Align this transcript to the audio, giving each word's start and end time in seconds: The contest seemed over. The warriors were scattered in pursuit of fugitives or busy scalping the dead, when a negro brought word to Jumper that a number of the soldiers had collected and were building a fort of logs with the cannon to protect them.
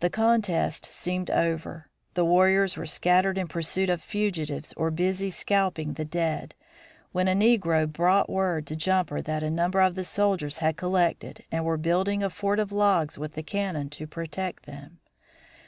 The 0.00 0.10
contest 0.10 0.90
seemed 0.90 1.30
over. 1.30 1.88
The 2.14 2.24
warriors 2.24 2.76
were 2.76 2.84
scattered 2.84 3.38
in 3.38 3.46
pursuit 3.46 3.88
of 3.88 4.02
fugitives 4.02 4.72
or 4.72 4.90
busy 4.90 5.30
scalping 5.30 5.92
the 5.92 6.04
dead, 6.04 6.56
when 7.12 7.28
a 7.28 7.32
negro 7.32 7.86
brought 7.86 8.28
word 8.28 8.66
to 8.66 8.74
Jumper 8.74 9.22
that 9.22 9.44
a 9.44 9.50
number 9.52 9.80
of 9.80 9.94
the 9.94 10.02
soldiers 10.02 10.58
had 10.58 10.76
collected 10.76 11.44
and 11.52 11.64
were 11.64 11.76
building 11.78 12.24
a 12.24 12.28
fort 12.30 12.58
of 12.58 12.72
logs 12.72 13.20
with 13.20 13.34
the 13.34 13.42
cannon 13.44 13.88
to 13.90 14.08
protect 14.08 14.66
them. 14.66 14.98